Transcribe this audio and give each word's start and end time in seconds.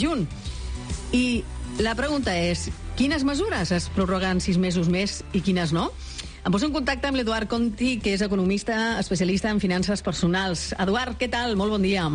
junt. 0.00 0.26
I 1.16 1.44
la 1.82 1.94
pregunta 1.98 2.34
és, 2.36 2.68
quines 2.96 3.24
mesures 3.28 3.72
es 3.74 3.88
prorroguen 3.94 4.40
sis 4.40 4.58
mesos 4.58 4.88
més 4.92 5.20
i 5.36 5.42
quines 5.44 5.74
no? 5.76 5.90
Em 6.46 6.54
poso 6.54 6.68
en 6.68 6.74
contacte 6.74 7.08
amb 7.08 7.18
l'Eduard 7.18 7.50
Conti, 7.50 7.96
que 7.98 8.12
és 8.14 8.22
economista 8.22 9.00
especialista 9.00 9.50
en 9.50 9.58
finances 9.58 10.02
personals. 10.06 10.68
Eduard, 10.78 11.16
què 11.18 11.26
tal? 11.32 11.56
Molt 11.58 11.74
bon 11.74 11.82
dia. 11.82 12.06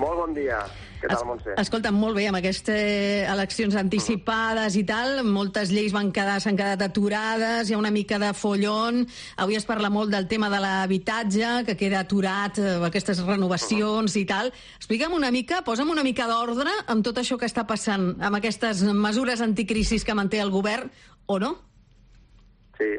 Molt 0.00 0.16
bon 0.16 0.32
dia. 0.34 0.62
Què 1.02 1.08
tal, 1.10 1.24
Montse? 1.26 1.54
Escolta, 1.58 1.90
molt 1.90 2.14
bé, 2.14 2.28
amb 2.30 2.38
aquestes 2.38 3.26
eleccions 3.26 3.74
anticipades 3.80 4.76
i 4.78 4.84
tal, 4.86 5.24
moltes 5.26 5.72
lleis 5.74 5.90
van 5.94 6.12
quedar, 6.14 6.36
s'han 6.40 6.56
quedat 6.58 6.84
aturades, 6.86 7.66
hi 7.66 7.74
ha 7.74 7.80
una 7.80 7.90
mica 7.90 8.20
de 8.22 8.30
follon, 8.38 9.02
avui 9.42 9.58
es 9.58 9.66
parla 9.66 9.90
molt 9.90 10.14
del 10.14 10.28
tema 10.30 10.46
de 10.52 10.60
l'habitatge, 10.62 11.50
que 11.66 11.76
queda 11.80 12.04
aturat, 12.06 12.60
eh, 12.62 12.76
aquestes 12.86 13.24
renovacions 13.26 14.14
i 14.16 14.24
tal. 14.30 14.52
Explica'm 14.78 15.18
una 15.18 15.32
mica, 15.34 15.64
posa'm 15.66 15.90
una 15.90 16.06
mica 16.06 16.28
d'ordre 16.30 16.70
amb 16.86 17.02
tot 17.02 17.18
això 17.18 17.36
que 17.38 17.50
està 17.50 17.66
passant, 17.66 18.12
amb 18.22 18.38
aquestes 18.38 18.84
mesures 18.94 19.42
anticrisis 19.42 20.06
que 20.06 20.14
manté 20.14 20.38
el 20.40 20.54
govern, 20.54 20.92
o 21.26 21.40
no? 21.42 21.56
Sí. 22.78 22.94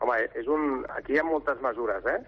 Home, 0.00 0.16
és 0.40 0.48
un... 0.48 0.86
aquí 0.96 1.14
hi 1.14 1.20
ha 1.20 1.26
moltes 1.28 1.60
mesures, 1.62 2.06
eh? 2.08 2.18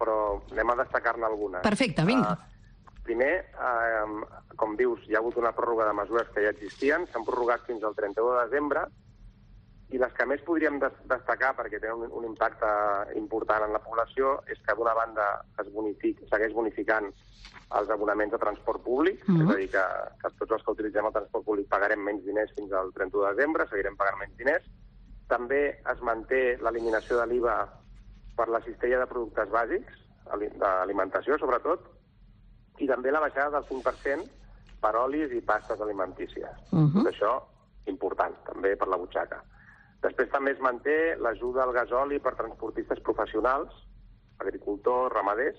Però 0.00 0.40
anem 0.54 0.72
a 0.72 0.80
destacar-ne 0.80 1.28
algunes. 1.28 1.62
Perfecte, 1.62 2.08
vinga. 2.08 2.32
Uh, 2.32 2.59
Primer, 3.04 3.32
eh, 3.68 4.56
com 4.60 4.76
dius, 4.76 5.04
hi 5.08 5.14
ha 5.14 5.20
hagut 5.22 5.38
una 5.40 5.54
pròrroga 5.56 5.86
de 5.88 5.96
mesures 5.96 6.28
que 6.34 6.44
ja 6.44 6.52
existien, 6.54 7.06
s'han 7.08 7.24
prorrogat 7.24 7.64
fins 7.66 7.84
al 7.84 7.96
31 7.96 8.34
de 8.36 8.42
desembre, 8.48 8.84
i 9.90 9.98
les 9.98 10.12
que 10.14 10.26
més 10.28 10.42
podríem 10.46 10.78
des 10.82 10.98
destacar, 11.10 11.50
perquè 11.58 11.80
tenen 11.82 12.04
un, 12.04 12.12
un 12.20 12.26
impacte 12.28 12.68
important 13.18 13.64
en 13.66 13.74
la 13.74 13.82
població, 13.82 14.36
és 14.46 14.60
que 14.66 14.76
d'una 14.78 14.94
banda 14.94 15.26
es 15.58 15.70
bonific, 15.74 16.22
segueix 16.30 16.54
bonificant 16.54 17.10
els 17.78 17.90
abonaments 17.90 18.32
de 18.34 18.38
transport 18.42 18.82
públic, 18.84 19.24
mm 19.26 19.34
-hmm. 19.34 19.42
és 19.42 19.54
a 19.54 19.58
dir, 19.58 19.68
que, 19.70 19.84
que 20.22 20.30
tots 20.38 20.52
els 20.52 20.62
que 20.64 20.72
utilitzem 20.76 21.06
el 21.06 21.12
transport 21.12 21.44
públic 21.44 21.68
pagarem 21.68 22.02
menys 22.02 22.24
diners 22.24 22.52
fins 22.54 22.72
al 22.72 22.92
31 22.92 23.26
de 23.26 23.34
desembre, 23.34 23.66
seguirem 23.66 23.96
pagant 23.96 24.18
menys 24.18 24.36
diners. 24.36 24.64
També 25.28 25.80
es 25.92 26.00
manté 26.02 26.58
l'eliminació 26.58 27.18
de 27.18 27.26
l'IVA 27.26 27.58
per 28.36 28.48
la 28.48 28.60
cistella 28.60 28.98
de 28.98 29.06
productes 29.06 29.48
bàsics, 29.50 29.92
d'alimentació 30.58 31.38
sobretot, 31.38 31.80
i 32.80 32.88
també 32.88 33.12
la 33.12 33.22
baixada 33.22 33.58
del 33.58 33.68
5% 33.68 34.28
per 34.80 34.96
olis 34.96 35.32
i 35.36 35.40
pastes 35.44 35.80
alimentícies. 35.80 36.50
Uh 36.72 36.86
-huh. 36.86 37.02
Tot 37.02 37.12
això, 37.12 37.32
important, 37.86 38.34
també 38.44 38.76
per 38.76 38.88
la 38.88 38.96
butxaca. 38.96 39.42
Després 40.00 40.30
també 40.30 40.52
es 40.52 40.60
manté 40.60 41.16
l'ajuda 41.16 41.62
al 41.62 41.72
gasoli 41.72 42.18
per 42.18 42.34
transportistes 42.34 43.00
professionals, 43.00 43.72
agricultors, 44.38 45.12
ramaders, 45.12 45.58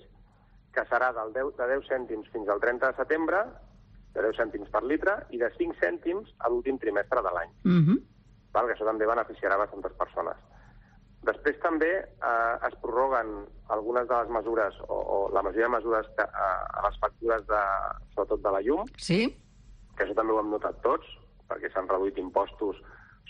que 0.72 0.84
serà 0.90 1.12
del 1.12 1.32
10, 1.32 1.56
de 1.56 1.66
10 1.66 1.88
cèntims 1.88 2.28
fins 2.32 2.48
al 2.48 2.60
30 2.60 2.90
de 2.90 2.96
setembre, 2.96 3.44
de 4.14 4.22
10 4.22 4.36
cèntims 4.36 4.68
per 4.68 4.82
litre, 4.82 5.26
i 5.30 5.38
de 5.38 5.50
5 5.58 5.76
cèntims 5.80 6.34
a 6.38 6.48
l'últim 6.48 6.78
trimestre 6.78 7.22
de 7.22 7.30
l'any. 7.30 7.50
Uh 7.64 7.80
-huh. 7.86 7.98
Val, 8.52 8.66
que 8.66 8.74
això 8.74 8.84
també 8.84 9.06
beneficiarà 9.06 9.56
bastantes 9.56 9.92
persones. 9.92 10.36
Després 11.22 11.58
també 11.62 11.90
eh, 12.02 12.54
es 12.66 12.74
prorroguen 12.82 13.28
algunes 13.70 14.08
de 14.10 14.16
les 14.22 14.30
mesures, 14.36 14.78
o, 14.88 14.96
o 14.98 15.18
la 15.34 15.44
majoria 15.46 15.68
de 15.68 15.74
mesures 15.76 16.08
que, 16.16 16.24
eh, 16.26 16.78
a 16.78 16.82
les 16.88 16.98
factures, 17.04 17.44
de, 17.46 17.60
sobretot 18.14 18.42
de 18.42 18.54
la 18.56 18.62
llum, 18.66 18.88
sí. 18.98 19.20
que 19.94 20.02
això 20.02 20.16
també 20.18 20.34
ho 20.34 20.40
hem 20.42 20.50
notat 20.50 20.80
tots, 20.82 21.06
perquè 21.46 21.70
s'han 21.70 21.90
reduït 21.90 22.18
impostos 22.18 22.80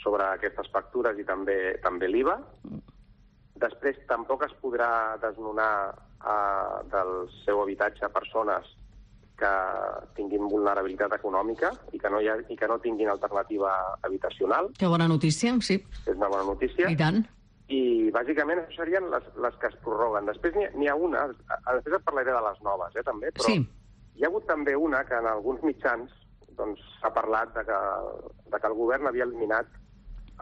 sobre 0.01 0.25
aquestes 0.25 0.71
factures 0.73 1.21
i 1.21 1.27
també 1.29 1.59
també 1.85 2.09
l'IVA. 2.09 2.39
Després 3.61 4.01
tampoc 4.09 4.47
es 4.49 4.55
podrà 4.63 5.19
desnonar 5.21 5.75
eh, 5.93 6.79
del 6.95 7.13
seu 7.43 7.61
habitatge 7.61 8.09
persones 8.17 8.73
que 9.37 9.53
tinguin 10.17 10.49
vulnerabilitat 10.49 11.13
econòmica 11.19 11.75
i 11.93 12.01
que 12.01 12.09
no, 12.09 12.25
hi 12.25 12.33
ha, 12.33 12.41
i 12.49 12.57
que 12.57 12.73
no 12.73 12.81
tinguin 12.81 13.13
alternativa 13.13 13.77
habitacional. 14.01 14.73
Que 14.81 14.89
bona 14.89 15.11
notícia, 15.13 15.53
sí. 15.61 15.83
És 16.07 16.17
una 16.17 16.33
bona 16.33 16.49
notícia. 16.55 16.89
I 16.89 16.97
tant 16.97 17.25
i 17.73 18.11
bàsicament 18.15 18.63
això 18.63 18.83
serien 18.83 19.09
les, 19.13 19.29
les 19.45 19.57
que 19.61 19.71
es 19.71 19.79
prorroguen. 19.85 20.29
Després 20.29 20.57
n'hi 20.57 20.91
ha, 20.91 20.97
ha 20.97 20.99
una, 21.09 21.25
després 21.31 21.99
et 21.99 22.05
parlaré 22.09 22.35
de 22.35 22.43
les 22.49 22.61
noves, 22.67 22.99
eh, 22.99 23.07
també, 23.07 23.33
però 23.37 23.49
sí. 23.49 23.63
hi 24.19 24.25
ha 24.25 24.31
hagut 24.31 24.47
també 24.51 24.77
una 24.77 25.03
que 25.09 25.17
en 25.19 25.29
alguns 25.31 25.65
mitjans 25.67 26.13
doncs, 26.59 26.83
s'ha 26.99 27.09
doncs, 27.09 27.17
parlat 27.17 27.55
de 27.57 27.65
que, 27.69 27.81
de 28.53 28.61
que 28.61 28.71
el 28.71 28.79
govern 28.79 29.09
havia 29.09 29.27
eliminat 29.29 29.71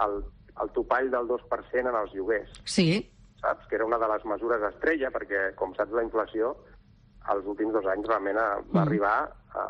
el, 0.07 0.21
el 0.63 0.75
topall 0.77 1.11
del 1.13 1.31
2% 1.31 1.93
en 1.93 1.99
els 2.03 2.17
lloguers. 2.17 2.61
Sí. 2.65 2.89
Saps? 3.41 3.69
Que 3.69 3.79
era 3.79 3.87
una 3.89 4.01
de 4.01 4.09
les 4.11 4.27
mesures 4.29 4.67
estrella, 4.73 5.13
perquè, 5.15 5.51
com 5.61 5.73
saps, 5.79 5.95
la 5.97 6.05
inflació 6.07 6.55
els 7.29 7.47
últims 7.53 7.75
dos 7.77 7.87
anys 7.93 8.09
realment 8.09 8.39
va 8.41 8.49
mm. 8.63 8.81
arribar 8.83 9.17
a, 9.53 9.65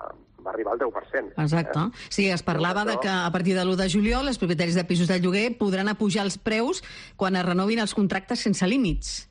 va 0.45 0.53
arribar 0.53 0.75
al 0.75 0.81
10%. 0.81 1.35
Exacte. 1.37 1.79
Eh? 1.79 2.07
Sí, 2.09 2.29
es 2.31 2.43
parlava 2.43 2.85
de 2.85 2.99
que 3.03 3.09
a 3.09 3.31
partir 3.31 3.55
de 3.57 3.65
l'1 3.65 3.77
de 3.77 3.89
juliol 3.91 4.29
els 4.29 4.39
propietaris 4.39 4.79
de 4.79 4.85
pisos 4.85 5.09
de 5.09 5.19
lloguer 5.21 5.57
podran 5.59 5.89
apujar 5.89 6.25
els 6.25 6.39
preus 6.39 6.83
quan 7.17 7.37
es 7.37 7.47
renovin 7.47 7.81
els 7.81 7.95
contractes 7.95 8.41
sense 8.47 8.67
límits. 8.67 9.31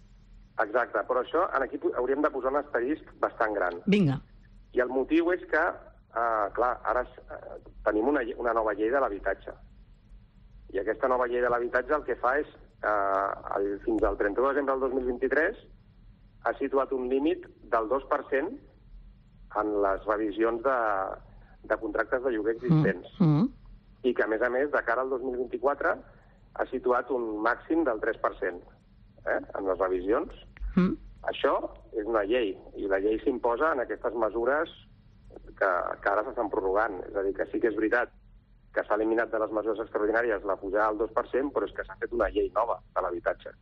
Exacte, 0.60 1.04
però 1.08 1.24
això 1.24 1.46
en 1.56 1.64
aquí 1.64 1.80
hauríem 1.96 2.22
de 2.22 2.32
posar 2.34 2.52
un 2.52 2.60
asterisc 2.60 3.14
bastant 3.22 3.56
gran. 3.56 3.80
Vinga. 3.88 4.20
I 4.76 4.84
el 4.84 4.92
motiu 4.92 5.32
és 5.32 5.44
que, 5.50 5.62
eh, 5.62 6.48
clar, 6.56 6.74
ara 6.84 7.06
eh, 7.08 7.60
tenim 7.86 8.08
una, 8.12 8.24
una 8.38 8.54
nova 8.54 8.74
llei 8.74 8.92
de 8.92 9.00
l'habitatge. 9.00 9.56
I 10.76 10.82
aquesta 10.84 11.08
nova 11.08 11.28
llei 11.28 11.42
de 11.42 11.50
l'habitatge 11.50 11.96
el 11.96 12.04
que 12.06 12.18
fa 12.20 12.36
és, 12.42 12.50
eh, 12.84 13.30
el, 13.58 13.80
fins 13.86 14.04
al 14.04 14.18
31 14.18 14.48
de 14.48 14.54
desembre 14.54 14.76
del 14.76 14.84
2023, 14.92 15.64
ha 16.44 16.54
situat 16.60 16.92
un 16.96 17.08
límit 17.10 17.48
del 17.72 17.90
2% 17.92 18.69
en 19.58 19.72
les 19.84 20.06
revisions 20.06 20.62
de, 20.64 20.78
de 21.64 21.78
contractes 21.82 22.24
de 22.24 22.34
lloguer 22.36 22.56
existents. 22.58 23.10
Mm. 23.20 23.26
Mm. 23.26 23.50
I 24.10 24.14
que, 24.16 24.24
a 24.24 24.32
més 24.32 24.44
a 24.46 24.50
més, 24.54 24.70
de 24.72 24.82
cara 24.88 25.04
al 25.04 25.12
2024 25.12 25.96
ha 26.60 26.66
situat 26.72 27.10
un 27.14 27.32
màxim 27.44 27.84
del 27.88 28.00
3% 28.04 28.62
eh, 29.26 29.40
en 29.40 29.68
les 29.68 29.82
revisions. 29.82 30.36
Mm. 30.76 30.96
Això 31.32 31.56
és 32.00 32.08
una 32.08 32.24
llei, 32.24 32.54
i 32.80 32.88
la 32.88 33.02
llei 33.04 33.20
s'imposa 33.24 33.74
en 33.74 33.84
aquestes 33.84 34.16
mesures 34.16 34.72
que, 35.60 35.70
que 36.02 36.12
ara 36.12 36.24
s'estan 36.26 36.52
prorrogant. 36.54 37.02
És 37.10 37.18
a 37.18 37.26
dir, 37.26 37.36
que 37.36 37.48
sí 37.52 37.60
que 37.60 37.72
és 37.74 37.78
veritat 37.78 38.14
que 38.74 38.84
s'ha 38.86 38.96
eliminat 39.00 39.32
de 39.34 39.40
les 39.42 39.54
mesures 39.56 39.82
extraordinàries 39.84 40.46
la 40.46 40.56
pujada 40.62 40.88
al 40.92 41.00
2%, 41.00 41.54
però 41.54 41.68
és 41.68 41.76
que 41.76 41.86
s'ha 41.86 41.98
fet 42.02 42.14
una 42.16 42.30
llei 42.34 42.52
nova 42.56 42.78
de 42.96 43.04
l'habitatge. 43.04 43.54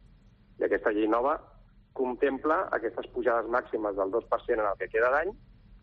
I 0.59 0.67
aquesta 0.67 0.91
llei 0.93 1.07
nova 1.09 1.37
contempla 1.97 2.65
aquestes 2.75 3.07
pujades 3.13 3.47
màximes 3.49 3.95
del 3.97 4.11
2% 4.13 4.59
en 4.59 4.67
el 4.67 4.79
que 4.81 4.89
queda 4.91 5.09
d'any 5.13 5.31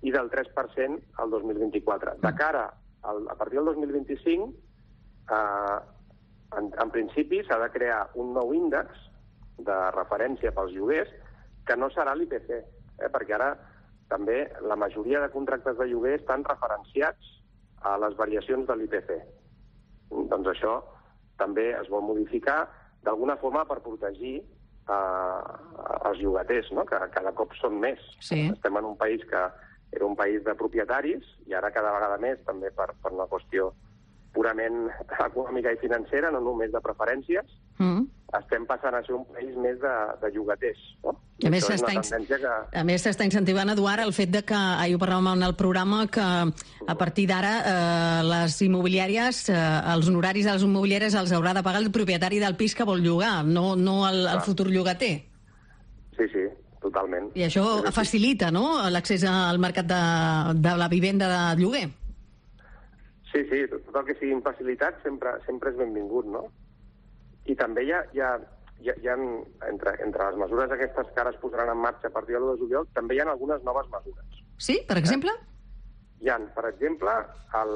i 0.04 0.12
del 0.12 0.31
3% 0.31 1.00
al 1.22 1.31
2024. 1.32 2.19
De 2.22 2.32
cara 2.37 2.69
al, 3.03 3.25
a 3.31 3.34
partir 3.41 3.59
del 3.59 3.72
2025, 3.72 4.48
eh, 5.32 5.78
en, 6.59 6.70
en 6.78 6.91
principi 6.92 7.42
s'ha 7.44 7.59
de 7.62 7.70
crear 7.72 8.03
un 8.20 8.34
nou 8.37 8.53
índex 8.54 9.09
de 9.65 9.76
referència 9.97 10.53
pels 10.54 10.75
lloguers 10.76 11.12
que 11.65 11.76
no 11.81 11.88
serà 11.94 12.15
l'IPC, 12.15 12.50
eh, 12.59 13.10
perquè 13.12 13.37
ara 13.38 13.54
també 14.10 14.44
la 14.69 14.76
majoria 14.76 15.22
de 15.22 15.32
contractes 15.32 15.78
de 15.78 15.88
lloguer 15.88 16.19
estan 16.19 16.44
referenciats 16.44 17.32
a 17.84 17.97
les 18.00 18.16
variacions 18.16 18.69
de 18.69 18.76
l'IPC. 18.76 19.15
Doncs 20.31 20.50
això 20.53 20.78
també 21.41 21.71
es 21.75 21.88
vol 21.91 22.04
modificar 22.04 22.65
d'alguna 23.04 23.36
forma 23.41 23.65
per 23.69 23.81
protegir 23.84 24.36
eh, 24.41 25.42
els 26.09 26.21
llogaters, 26.21 26.71
no? 26.76 26.84
que 26.88 27.00
cada 27.16 27.32
cop 27.36 27.56
són 27.60 27.81
més. 27.81 28.00
Sí. 28.21 28.47
Estem 28.53 28.81
en 28.81 28.92
un 28.92 28.98
país 29.00 29.25
que 29.31 29.42
era 29.94 30.06
un 30.06 30.16
país 30.19 30.43
de 30.44 30.55
propietaris 30.59 31.27
i 31.47 31.55
ara 31.55 31.72
cada 31.75 31.94
vegada 31.94 32.19
més 32.22 32.41
també 32.47 32.71
per, 32.75 32.91
per 33.03 33.12
una 33.15 33.28
qüestió 33.31 33.72
purament 34.34 34.88
econòmica 35.28 35.72
i 35.72 35.81
financera, 35.81 36.32
no 36.34 36.43
només 36.43 36.72
de 36.75 36.82
preferències, 36.82 37.47
mm. 37.78 38.03
estem 38.41 38.66
passant 38.66 38.97
a 38.99 39.03
ser 39.06 39.15
un 39.16 39.25
país 39.31 39.54
més 39.62 39.78
de, 39.83 39.93
de 40.22 40.31
llogaters. 40.34 40.83
No? 41.04 41.15
I 41.43 41.49
a 41.49 41.53
més, 41.54 41.66
s'està 41.66 41.94
que... 42.03 42.54
a 42.81 42.84
més 42.87 43.06
s'està 43.06 43.27
incentivant, 43.27 43.71
Eduard, 43.71 44.03
el 44.04 44.15
fet 44.16 44.33
de 44.34 44.43
que, 44.47 44.59
ahir 44.59 44.99
ho 44.99 45.03
parlàvem 45.03 45.31
en 45.37 45.47
el 45.47 45.54
programa, 45.59 46.04
que 46.10 46.25
a 46.25 46.97
partir 46.99 47.28
d'ara 47.31 47.54
eh, 47.60 48.19
les 48.31 48.59
immobiliàries, 48.66 49.45
eh, 49.54 49.60
els 49.95 50.10
honoraris 50.10 50.51
de 50.51 50.57
les 50.59 50.66
immobiliàries 50.66 51.18
els 51.22 51.34
haurà 51.34 51.54
de 51.57 51.65
pagar 51.66 51.83
el 51.83 51.92
propietari 51.95 52.42
del 52.42 52.59
pis 52.59 52.74
que 52.74 52.86
vol 52.86 53.03
llogar, 53.07 53.36
no, 53.47 53.72
no 53.78 54.03
el, 54.10 54.24
el 54.34 54.42
futur 54.47 54.71
llogater. 54.71 55.15
Sí, 56.15 56.28
sí, 56.30 56.47
totalment. 56.94 57.30
I 57.34 57.44
això 57.48 57.66
facilita, 57.92 58.50
no?, 58.54 58.64
l'accés 58.91 59.26
al 59.26 59.58
mercat 59.58 59.86
de, 59.91 60.00
de 60.62 60.74
la 60.78 60.88
vivenda 60.88 61.28
de 61.28 61.62
lloguer. 61.62 61.86
Sí, 63.32 63.42
sí, 63.50 63.64
tot 63.66 63.96
el 63.98 64.04
que 64.06 64.18
siguin 64.20 64.42
facilitats 64.42 65.02
sempre, 65.02 65.34
sempre 65.46 65.72
és 65.72 65.78
benvingut, 65.78 66.26
no? 66.30 66.46
I 67.50 67.56
també 67.58 67.82
hi 67.84 67.91
ha, 67.92 68.04
hi 68.14 68.22
ha, 68.22 68.34
hi 68.80 68.92
ha, 68.92 68.94
hi 69.02 69.08
ha 69.10 69.16
entre, 69.70 69.96
entre 70.04 70.28
les 70.30 70.38
mesures 70.44 70.70
aquestes 70.70 71.10
que 71.10 71.20
ara 71.20 71.32
es 71.34 71.41
posaran 71.42 71.72
en 71.72 71.82
marxa 71.82 72.08
a 72.08 72.14
partir 72.14 72.36
de 72.36 72.41
l'1 72.41 72.54
de 72.54 72.62
juliol, 72.62 72.86
també 72.94 73.16
hi 73.16 73.24
ha 73.24 73.26
algunes 73.32 73.64
noves 73.66 73.91
mesures. 73.91 74.44
Sí, 74.56 74.78
per 74.86 75.00
exemple? 75.00 75.34
Hi 76.22 76.30
ha, 76.30 76.38
per 76.54 76.68
exemple, 76.70 77.16
el, 77.58 77.74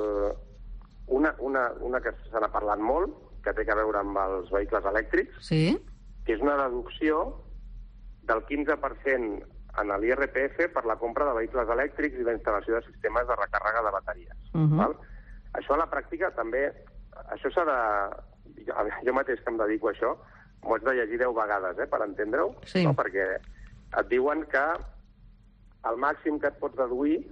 una, 1.18 1.34
una, 1.42 1.72
una 1.82 2.00
que 2.00 2.14
se 2.30 2.38
n'ha 2.38 2.52
parlat 2.54 2.78
molt, 2.78 3.18
que 3.42 3.54
té 3.54 3.66
a 3.66 3.78
veure 3.78 4.00
amb 4.00 4.18
els 4.22 4.54
vehicles 4.54 4.86
elèctrics, 4.92 5.42
sí. 5.50 5.62
que 6.26 6.38
és 6.38 6.42
una 6.44 6.56
deducció 6.62 7.26
del 8.28 8.44
15% 8.46 9.46
en 9.78 9.92
l'IRPF 10.02 10.72
per 10.75 10.84
la 10.86 10.96
compra 11.00 11.26
de 11.28 11.36
vehicles 11.38 11.69
elèctrics 11.75 12.19
i 12.19 12.26
la 12.26 12.34
instal·lació 12.34 12.78
de 12.78 12.82
sistemes 12.86 13.26
de 13.28 13.36
recàrrega 13.38 13.84
de 13.84 13.92
bateries. 13.94 14.38
Uh 14.54 14.60
-huh. 14.60 14.76
val? 14.82 14.96
això 15.58 15.75
a 15.75 15.78
la 15.78 15.90
pràctica 15.90 16.34
també... 16.34 16.72
Això 17.34 17.50
s'ha 17.50 17.64
de... 17.64 17.78
Jo, 18.66 18.75
jo 19.04 19.12
mateix 19.14 19.40
que 19.40 19.50
em 19.50 19.56
dedico 19.58 19.88
a 19.88 19.92
això, 19.92 20.16
m'ho 20.62 20.75
haig 20.75 20.84
de 20.84 20.94
llegir 20.94 21.19
deu 21.19 21.34
vegades, 21.34 21.78
eh, 21.78 21.86
per 21.86 22.02
entendre-ho, 22.02 22.54
Sí. 22.64 22.84
no? 22.84 22.94
perquè 22.94 23.38
et 23.98 24.08
diuen 24.08 24.44
que 24.46 24.64
el 25.88 25.96
màxim 25.96 26.38
que 26.40 26.48
et 26.48 26.58
pots 26.58 26.76
deduir, 26.76 27.26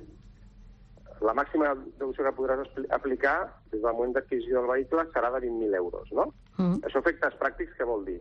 la 1.21 1.33
màxima 1.35 1.75
deducció 1.99 2.25
que 2.25 2.37
podràs 2.37 2.69
aplicar 2.91 3.53
des 3.71 3.81
del 3.83 3.93
moment 3.93 4.13
d'adquisició 4.15 4.61
del 4.61 4.71
vehicle 4.71 5.07
serà 5.13 5.31
de 5.33 5.41
20.000 5.47 5.75
euros, 5.75 6.13
no? 6.13 6.27
Mm. 6.59 6.83
Això 6.85 6.99
efectes 6.99 7.35
pràctics 7.41 7.77
què 7.79 7.87
vol 7.89 8.05
dir? 8.05 8.21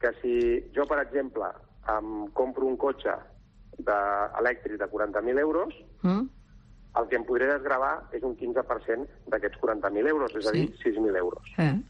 Que 0.00 0.12
si 0.20 0.70
jo, 0.74 0.86
per 0.86 1.00
exemple, 1.00 1.50
em 1.88 2.28
compro 2.32 2.66
un 2.66 2.76
cotxe 2.76 3.14
de, 3.78 3.96
elèctric 4.38 4.78
de 4.78 4.86
40.000 4.86 5.38
euros, 5.38 5.74
Mm? 6.02 6.28
el 7.00 7.08
que 7.08 7.16
em 7.16 7.24
podré 7.24 7.46
desgravar 7.46 8.08
és 8.12 8.22
un 8.22 8.36
15% 8.36 9.08
d'aquests 9.26 9.58
40.000 9.58 10.06
euros, 10.06 10.34
és 10.36 10.46
a 10.46 10.50
Sí. 10.50 10.66
dir, 10.66 10.76
6.000 10.82 11.16
euros. 11.16 11.42
Eh. 11.58 11.80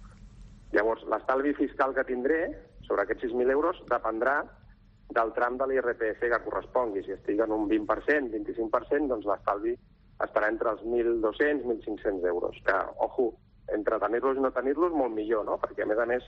Llavors, 0.72 1.02
l'estalvi 1.04 1.54
fiscal 1.54 1.92
que 1.94 2.04
tindré 2.04 2.56
sobre 2.86 3.02
aquests 3.02 3.24
6.000 3.24 3.50
euros 3.50 3.76
dependrà 3.88 4.44
del 5.10 5.32
tram 5.34 5.58
de 5.58 5.66
l'IRPF 5.66 6.20
que 6.20 6.42
correspongui. 6.44 7.02
Si 7.04 7.12
estic 7.12 7.40
en 7.40 7.52
un 7.52 7.68
20%, 7.68 8.30
25%, 8.30 9.08
doncs 9.08 9.26
l'estalvi 9.26 9.74
estarà 10.20 10.48
entre 10.48 10.70
els 10.70 10.82
1.200 10.84 11.60
i 11.60 11.66
1.500 11.66 12.24
euros. 12.24 12.56
Que, 12.64 12.72
ojo, 12.98 13.34
entre 13.68 13.98
tenir-los 13.98 14.36
i 14.38 14.40
no 14.40 14.50
tenir-los, 14.52 14.92
molt 14.92 15.12
millor, 15.12 15.44
no? 15.44 15.58
Perquè, 15.58 15.82
a 15.82 15.86
més 15.86 15.98
a 15.98 16.06
més, 16.06 16.22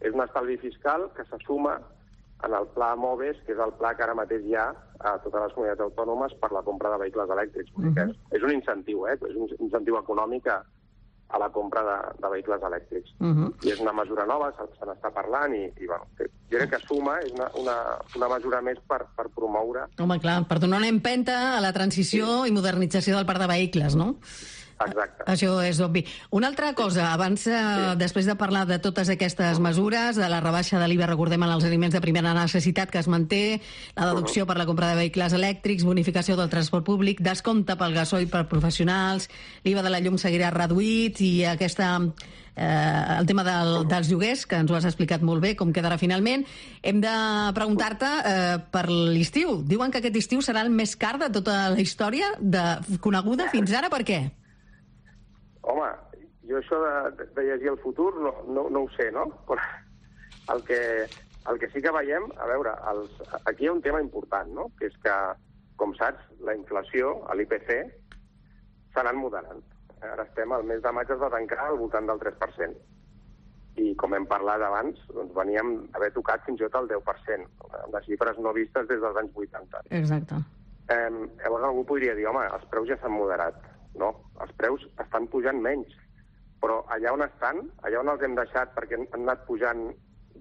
és 0.00 0.12
un 0.12 0.20
estalvi 0.20 0.58
fiscal 0.58 1.10
que 1.14 1.24
se 1.24 1.38
suma 1.46 1.78
en 2.46 2.54
el 2.58 2.68
pla 2.74 2.94
MOVES, 2.96 3.42
que 3.46 3.54
és 3.54 3.60
el 3.62 3.74
pla 3.78 3.94
que 3.96 4.04
ara 4.06 4.16
mateix 4.18 4.44
hi 4.46 4.56
ha 4.58 4.68
a 5.00 5.16
totes 5.24 5.42
les 5.42 5.56
comunitats 5.56 5.84
autònomes 5.86 6.36
per 6.40 6.50
la 6.52 6.62
compra 6.66 6.92
de 6.94 7.02
vehicles 7.02 7.34
elèctrics. 7.36 7.74
Vull 7.74 7.90
dir 7.90 7.94
que 7.98 8.06
és, 8.10 8.16
és 8.38 8.46
un 8.46 8.54
incentiu, 8.54 9.04
eh? 9.10 9.18
és 9.18 9.36
un 9.36 9.50
incentiu 9.58 9.98
econòmic 10.00 10.48
a, 10.52 10.60
a 11.34 11.40
la 11.42 11.50
compra 11.50 11.82
de, 11.88 11.96
de 12.22 12.30
vehicles 12.36 12.66
elèctrics. 12.70 13.14
Mhm. 13.18 13.52
I 13.66 13.74
és 13.74 13.80
una 13.82 13.94
mesura 13.96 14.26
nova, 14.30 14.50
se, 14.56 14.66
se 14.78 14.88
n'està 14.88 15.10
parlant, 15.14 15.54
i, 15.56 15.66
i 15.68 15.90
bueno, 15.90 16.08
jo 16.18 16.58
crec 16.58 16.74
que 16.74 16.82
suma, 16.86 17.18
és 17.24 17.32
una, 17.34 17.48
una, 17.60 17.76
una 18.16 18.32
mesura 18.36 18.60
més 18.62 18.80
per, 18.88 19.02
per 19.16 19.28
promoure 19.34 19.88
Home, 20.00 20.18
clar, 20.22 20.42
per 20.48 20.60
donar 20.62 20.82
una 20.82 20.92
empenta 20.92 21.56
a 21.56 21.62
la 21.64 21.72
transició 21.76 22.44
i 22.46 22.54
modernització 22.54 23.16
del 23.16 23.26
parc 23.26 23.42
de 23.42 23.50
vehicles, 23.50 23.96
no? 23.98 24.14
Exacte. 24.86 25.24
Això 25.30 25.56
és 25.64 25.80
obvi. 25.84 26.04
Una 26.30 26.48
altra 26.52 26.72
cosa, 26.74 27.12
abans, 27.12 27.46
eh, 27.46 27.94
després 28.00 28.26
de 28.26 28.36
parlar 28.36 28.66
de 28.66 28.78
totes 28.78 29.08
aquestes 29.08 29.60
mesures, 29.60 30.16
de 30.16 30.28
la 30.28 30.40
rebaixa 30.40 30.78
de 30.78 30.88
l'IVA, 30.88 31.08
recordem, 31.10 31.42
en 31.42 31.54
els 31.56 31.64
aliments 31.64 31.94
de 31.94 32.02
primera 32.04 32.34
necessitat 32.34 32.90
que 32.90 32.98
es 32.98 33.08
manté, 33.08 33.60
la 33.96 34.10
deducció 34.12 34.46
per 34.46 34.56
la 34.58 34.66
compra 34.66 34.90
de 34.92 35.00
vehicles 35.02 35.32
elèctrics, 35.32 35.84
bonificació 35.84 36.36
del 36.36 36.50
transport 36.50 36.84
públic, 36.84 37.20
descompte 37.20 37.76
pel 37.76 37.94
gasoil 37.94 38.28
per 38.28 38.46
professionals, 38.48 39.28
l'IVA 39.64 39.82
de 39.82 39.90
la 39.90 40.00
llum 40.00 40.18
seguirà 40.18 40.50
reduït 40.50 41.20
i 41.20 41.44
aquesta 41.44 42.00
eh, 42.56 43.18
el 43.18 43.26
tema 43.26 43.44
del, 43.44 43.86
dels 43.88 44.10
lloguers, 44.10 44.46
que 44.46 44.58
ens 44.60 44.70
ho 44.70 44.78
has 44.78 44.86
explicat 44.88 45.22
molt 45.26 45.42
bé, 45.42 45.54
com 45.58 45.72
quedarà 45.74 45.98
finalment. 46.00 46.44
Hem 46.82 47.00
de 47.02 47.14
preguntar-te 47.56 48.10
eh, 48.30 48.56
per 48.74 48.86
l'estiu. 48.90 49.60
Diuen 49.66 49.92
que 49.92 50.02
aquest 50.02 50.20
estiu 50.22 50.44
serà 50.44 50.64
el 50.64 50.72
més 50.74 50.96
car 50.96 51.16
de 51.22 51.30
tota 51.34 51.68
la 51.74 51.82
història 51.82 52.34
de, 52.40 52.64
coneguda 53.04 53.50
fins 53.52 53.74
ara. 53.74 53.90
Per 53.92 54.04
què? 54.06 54.22
Home, 55.64 55.88
jo 56.48 56.60
això 56.60 56.78
de, 56.82 57.26
de 57.36 57.46
llegir 57.48 57.72
el 57.72 57.80
futur 57.80 58.12
no, 58.20 58.34
no, 58.48 58.68
no 58.70 58.84
ho 58.84 58.90
sé, 58.96 59.10
no? 59.12 59.26
Però 59.48 59.62
el 60.52 60.64
que, 60.68 60.80
el 61.50 61.58
que 61.58 61.70
sí 61.72 61.82
que 61.82 61.92
veiem, 61.94 62.26
a 62.40 62.48
veure, 62.50 62.74
els, 62.92 63.20
aquí 63.44 63.64
hi 63.64 63.70
ha 63.70 63.76
un 63.76 63.84
tema 63.84 64.02
important, 64.04 64.50
no? 64.56 64.68
Que 64.78 64.90
és 64.90 64.96
que, 65.04 65.14
com 65.80 65.94
saps, 65.98 66.24
la 66.44 66.56
inflació, 66.56 67.16
a 67.28 67.36
l'IPC, 67.38 67.70
s'ha 68.92 69.04
anat 69.04 69.18
moderant. 69.18 69.62
Ara 70.04 70.26
estem, 70.28 70.52
al 70.52 70.66
mes 70.68 70.82
de 70.84 70.92
maig 70.92 71.10
es 71.10 71.22
va 71.22 71.32
tancar 71.32 71.62
al 71.64 71.78
voltant 71.80 72.10
del 72.10 72.20
3%. 72.20 72.82
I 73.80 73.94
com 73.98 74.12
hem 74.14 74.26
parlat 74.30 74.62
abans, 74.62 75.00
doncs 75.10 75.32
veníem 75.34 75.72
d'haver 75.94 76.12
tocat 76.14 76.44
fins 76.46 76.60
i 76.60 76.68
tot 76.68 76.84
el 76.84 76.90
10%, 76.92 77.48
de 77.94 78.02
xifres 78.04 78.36
no 78.38 78.52
vistes 78.54 78.86
des 78.90 79.00
dels 79.02 79.16
anys 79.18 79.40
80. 79.46 79.82
Exacte. 79.98 80.42
Eh, 80.92 81.08
llavors 81.40 81.64
algú 81.64 81.86
podria 81.88 82.14
dir, 82.14 82.28
home, 82.28 82.44
els 82.52 82.68
preus 82.70 82.90
ja 82.92 83.00
s'han 83.00 83.16
moderat. 83.16 83.56
No, 84.00 84.10
els 84.42 84.54
preus 84.58 84.84
estan 85.02 85.28
pujant 85.32 85.60
menys. 85.62 85.92
Però 86.62 86.80
allà 86.94 87.12
on 87.14 87.24
estan, 87.26 87.60
allà 87.86 88.00
on 88.00 88.12
els 88.14 88.22
hem 88.24 88.36
deixat 88.38 88.72
perquè 88.76 88.98
han 88.98 89.06
anat 89.20 89.44
pujant 89.48 89.86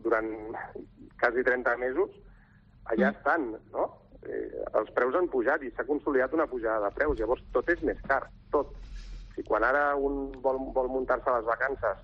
durant 0.06 0.30
quasi 1.20 1.44
30 1.46 1.76
mesos, 1.82 2.16
allà 2.92 3.12
mm. 3.12 3.18
estan, 3.18 3.50
no? 3.76 3.90
Eh, 4.24 4.64
els 4.80 4.90
preus 4.96 5.16
han 5.20 5.28
pujat 5.32 5.64
i 5.64 5.72
s'ha 5.74 5.86
consolidat 5.88 6.34
una 6.36 6.48
pujada 6.48 6.88
de 6.88 6.96
preus. 6.96 7.20
Llavors 7.20 7.44
tot 7.56 7.70
és 7.74 7.84
més 7.84 8.00
car, 8.08 8.24
tot. 8.56 8.72
Si 9.36 9.44
quan 9.48 9.66
ara 9.66 9.94
un 9.98 10.32
vol, 10.46 10.60
vol 10.76 10.92
muntar-se 10.94 11.30
a 11.30 11.40
les 11.40 11.48
vacances 11.48 12.02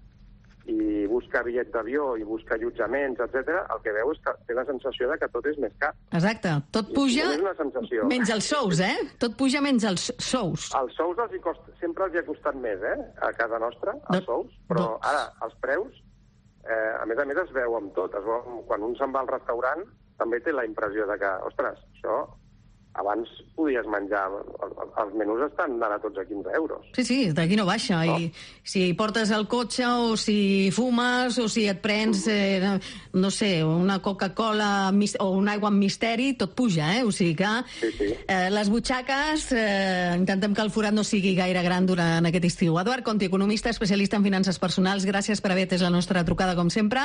i 0.70 1.06
busca 1.10 1.42
bitllet 1.46 1.72
d'avió 1.74 2.12
i 2.20 2.24
busca 2.28 2.56
allotjaments, 2.56 3.20
etc, 3.26 3.50
el 3.74 3.82
que 3.86 3.94
veu 3.96 4.12
és 4.14 4.20
que 4.26 4.34
té 4.48 4.54
la 4.58 4.66
sensació 4.68 5.10
de 5.12 5.18
que 5.22 5.30
tot 5.34 5.46
és 5.50 5.58
més 5.64 5.74
car. 5.82 5.92
Exacte. 6.12 6.52
Tot 6.76 6.92
puja 6.94 7.26
No 7.26 7.32
és 7.38 7.42
una 7.46 7.56
sensació. 7.58 8.06
menys 8.12 8.30
els 8.36 8.50
sous, 8.54 8.80
eh? 8.86 8.96
Tot 9.20 9.36
puja 9.40 9.62
menys 9.66 9.84
els 9.90 10.10
sous. 10.20 10.70
Els 10.80 10.94
sous 10.96 11.18
els 11.26 11.34
hi 11.34 11.40
costa, 11.40 11.74
sempre 11.82 12.06
els 12.06 12.14
hi 12.16 12.22
ha 12.22 12.26
costat 12.28 12.56
més, 12.56 12.82
eh, 12.84 12.98
a 13.22 13.32
casa 13.34 13.60
nostra, 13.60 13.96
els 14.10 14.20
Do- 14.20 14.26
sous, 14.26 14.54
però 14.70 14.86
do- 14.86 15.00
ara 15.02 15.26
els 15.48 15.56
preus, 15.62 16.04
eh, 16.70 16.94
a 17.02 17.06
més 17.06 17.18
a 17.18 17.26
més 17.26 17.38
es 17.38 17.52
veu 17.52 17.76
amb 17.78 17.94
tot. 17.96 18.14
Es 18.16 18.24
veu, 18.24 18.64
quan 18.68 18.84
un 18.84 18.96
se'n 18.96 19.12
va 19.16 19.22
al 19.22 19.28
restaurant 19.28 19.84
també 20.18 20.40
té 20.42 20.52
la 20.52 20.66
impressió 20.66 21.08
de 21.08 21.18
que, 21.18 21.32
ostres, 21.48 21.80
això 21.96 22.28
abans 23.00 23.28
podies 23.56 23.86
menjar, 23.88 24.28
el- 24.28 24.52
el- 24.68 24.92
els 25.04 25.16
menús 25.16 25.42
estan 25.50 25.82
ara 25.84 25.98
tots 26.00 26.18
a 26.20 26.26
15 26.26 26.50
euros. 26.56 26.86
Sí, 26.96 27.04
sí, 27.04 27.18
d'aquí 27.32 27.56
no 27.56 27.66
baixa. 27.66 28.04
No. 28.06 28.18
I 28.20 28.32
si 28.64 28.94
portes 28.94 29.32
el 29.32 29.48
cotxe 29.48 29.86
o 29.88 30.18
si 30.18 30.70
fumes 30.72 31.38
o 31.40 31.48
si 31.50 31.66
et 31.68 31.80
prens, 31.82 32.26
eh, 32.28 32.80
no 33.14 33.32
sé, 33.32 33.64
una 33.64 34.02
Coca-Cola 34.02 34.92
o 35.20 35.30
un 35.32 35.48
aigua 35.50 35.70
amb 35.70 35.80
misteri, 35.80 36.34
tot 36.34 36.54
puja, 36.56 36.98
eh? 36.98 37.04
O 37.04 37.12
sigui 37.12 37.36
que 37.36 37.48
Sí, 37.80 37.92
sí. 37.98 38.14
eh, 38.28 38.50
les 38.52 38.70
butxaques 38.70 39.52
eh, 39.52 40.14
intentem 40.18 40.54
que 40.54 40.62
el 40.62 40.72
forat 40.72 40.94
no 40.94 41.04
sigui 41.04 41.36
gaire 41.36 41.62
gran 41.64 41.86
durant 41.86 42.26
aquest 42.26 42.46
estiu. 42.46 42.78
Eduard 42.80 43.04
Conti, 43.04 43.26
economista, 43.26 43.70
especialista 43.70 44.18
en 44.18 44.24
finances 44.24 44.60
personals, 44.60 45.06
gràcies 45.06 45.42
per 45.42 45.52
haver 45.52 45.68
atès 45.68 45.82
la 45.82 45.90
nostra 45.90 46.24
trucada, 46.26 46.56
com 46.56 46.70
sempre. 46.70 47.02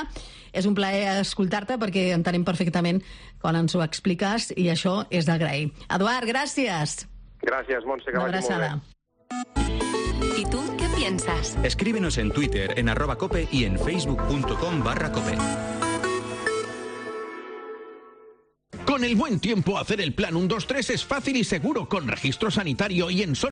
És 0.53 0.67
un 0.67 0.75
plaer 0.75 1.21
escoltar-te 1.21 1.79
perquè 1.79 2.13
entenem 2.15 2.45
perfectament 2.45 3.03
quan 3.41 3.57
ens 3.57 3.75
ho 3.75 3.83
expliques 3.83 4.53
i 4.57 4.69
això 4.73 5.05
és 5.11 5.27
d'agrair. 5.27 5.71
Eduard, 5.91 6.27
gràcies. 6.29 7.07
Gràcies, 7.45 7.85
Montse, 7.85 8.11
que 8.11 8.19
vagi 8.19 8.41
molt 8.41 8.61
bé. 8.61 8.95
¿Y 10.39 10.45
tú 10.51 10.63
qué 10.79 10.89
piensas? 10.97 11.57
Escríbenos 11.63 12.19
en 12.19 12.31
Twitter, 12.31 12.79
en 12.79 12.89
arroba 12.89 13.17
cope 13.17 13.47
y 13.51 13.65
en 13.65 13.79
facebook.com 13.79 14.83
barra 14.83 15.13
cope. 15.13 15.37
Con 18.87 19.03
el 19.03 19.17
buen 19.17 19.41
tiempo, 19.41 19.79
hacer 19.79 20.01
el 20.01 20.15
plan 20.15 20.35
123 20.35 20.91
es 20.91 21.05
fácil 21.05 21.37
y 21.37 21.45
seguro 21.45 21.89
con 21.89 22.07
registro 22.07 22.51
sanitario 22.51 23.11
y 23.11 23.23
en 23.23 23.35